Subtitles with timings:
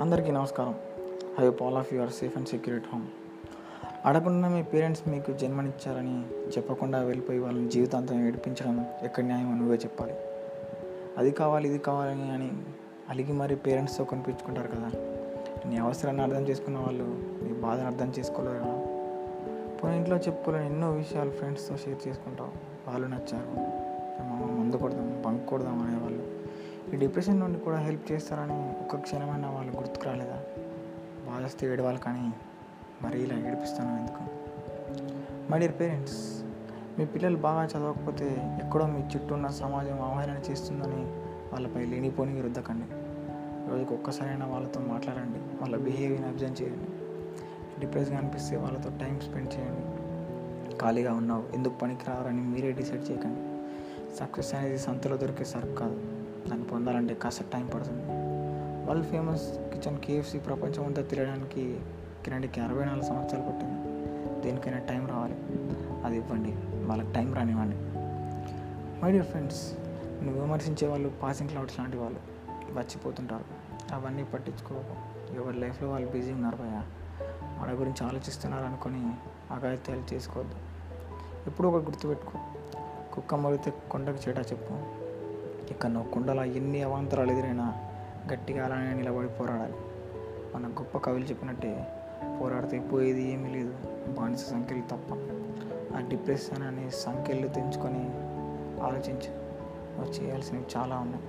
[0.00, 0.74] అందరికీ నమస్కారం.
[1.40, 3.06] I hope all of you are safe and secure at home.
[4.04, 6.24] అడగకుండా మీ పేరెంట్స్ మీకు జన్మనిచ్చారని
[6.56, 10.14] చెప్పకుండా వెళ్ళిపోయి వాళ్ళని జీవితాంతం ఏడిపించడం ఎక్కడ న్యాయం నువ్వే చెప్పాలి.
[11.18, 12.50] అది కావాలి ఇది కావాలని అని
[13.08, 14.90] అలిగి మరీ పేరెంట్స్తో కనిపించుకుంటారు కదా.
[15.66, 17.04] నీ అవసరాన్ని అర్థం చేసుకున్న వాళ్ళు
[17.44, 18.86] నీ బాధను అర్థం చేసుకోలేరు కదా.
[19.82, 22.50] పోనీ ఇంట్లో చెప్పుకోలేని ఎన్నో విషయాలు ఫ్రెండ్స్తో షేర్ చేసుకుంటావు.
[22.90, 23.46] వాళ్ళు నచ్చారు.
[23.46, 26.35] మేము ముందు కొడదాం బంక్ కొడదాం అనేవాళ్ళు.
[26.94, 30.40] ఈ డిప్రెషన్ నుండి కూడా హెల్ప్ చేస్తారని ఒక్క క్షణమైనా వాళ్ళు గుర్తుకు రాలేదా
[31.26, 32.32] బాధస్తే ఏడవాలి కానీ
[33.02, 34.22] మరీ ఇలా ఏడిపిస్తాను ఎందుకు?
[35.52, 36.42] మై డియర్ పేరెంట్స్
[36.98, 41.02] మీ పిల్లలు బాగా చదవకపోతే ఎక్కడో మీ చుట్టూ ఉన్న సమాజం అవహేళన చేస్తుందని
[41.52, 42.84] వాళ్ళపై లేనిపోని రుద్దకండి
[43.70, 46.88] రోజుకు ఒక్కసారైనా వాళ్ళతో మాట్లాడండి వాళ్ళ బిహేవియర్ని అబ్జర్వ్ చేయండి.
[47.80, 49.84] డిప్రెస్గా అనిపిస్తే వాళ్ళతో టైం స్పెండ్ చేయండి.
[50.78, 53.40] ఖాళీగా ఉన్నావు ఎందుకు పనికి రావాలని మీరే డిసైడ్ చేయకండి.
[54.16, 56.25] సక్సెస్ అనేది సంతలో దొరికే సరుకు కాదు.
[56.48, 58.02] దాన్ని పొందాలంటే కాస్త టైం పడుతుంది.
[58.90, 61.80] వరల్డ్ ఫేమస్ కిచెన్ కేఎఫ్సి ప్రపంచం అంతా తిరగడానికి
[62.24, 63.86] కిరణ్కి అరవై నాలుగు సంవత్సరాలు పట్టింది.
[64.42, 65.34] దేనికైనా టైం రావాలి.
[66.04, 66.52] అది ఇవ్వండి.
[66.86, 67.76] వాళ్ళకి టైం రానివ్వండి.
[69.04, 69.72] మై డియర్ ఫ్రెండ్స్
[70.24, 72.20] నువ్వు విమర్శించే వాళ్ళు పాసింగ్ క్లౌడ్స్ లాంటి వాళ్ళు
[72.74, 73.44] వచ్చిపోతుంటారు
[73.94, 75.16] అవన్నీ పట్టించుకోకు.
[75.36, 76.82] ఎవరి లైఫ్లో వాళ్ళు బిజీ ఉన్నారు భయ
[77.58, 79.12] వాళ్ళ గురించి ఆలోచిస్తున్నారు అనుకొని
[79.54, 80.54] అగాయిత్యాలు చేసుకోవద్దు.
[81.46, 82.38] ఎప్పుడూ ఒక గుర్తుపెట్టుకో.
[83.14, 85.05] కుక్క మొరితే కొండకు చేట చెప్పు.
[85.70, 87.74] ఇక నువ్వు కుండలో ఎన్ని అవాంతరాలు ఎదురైనా
[88.32, 89.74] గట్టిగా అలానే నిలబడి పోరాడాలి.
[90.54, 91.86] మన గొప్ప కవులు చెప్పినట్టే
[92.40, 93.74] పోరాడితే పోయేది ఏమీ లేదు
[94.18, 95.12] బానిస సంఖ్యలు తప్ప.
[95.96, 98.10] ఆ డిప్రెషన్ అనే సంఖ్యలు తెంచుకొని
[98.82, 99.46] ఆలోచించు
[99.96, 101.24] నువ్వు చేయాల్సినవి చాలా ఉన్నాయి.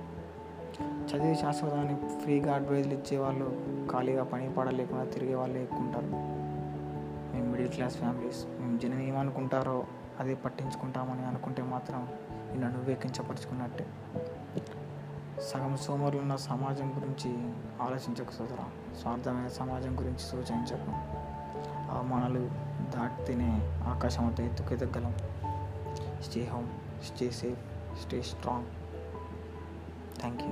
[0.82, 3.60] చదివి శాశ్వతాన్ని ఫ్రీగా అడ్వైజులు ఇచ్చేవాళ్ళు
[3.92, 6.06] ఖాళీగా పని పడలేకుండా తిరిగే వాళ్ళు ఎక్కువ ఉంటారు.
[7.34, 9.84] మేము మిడిల్ క్లాస్ ఫ్యామిలీస్ మేము జనం ఏమనుకుంటారో
[10.20, 12.08] అదే పట్టించుకుంటామని అనుకుంటే మాత్రం
[12.50, 13.86] నిన్ను నువ్వే కించపరుచుకున్నట్టే
[15.40, 17.52] సగం సోమరులు ఉన్న సమాజం గురించి
[17.82, 18.96] ఆలోచించకు సోదరా.
[19.00, 20.90] స్వార్థమైన సమాజం గురించి సూచించకు.
[21.90, 22.50] అవమానాలు
[22.96, 25.14] దాటితేనే ఆకాశం అంతా ఎత్తుకెదగలం.
[26.22, 26.68] Stay home
[27.04, 27.58] stay safe
[28.02, 28.66] stay strong.
[30.20, 30.48] Thank you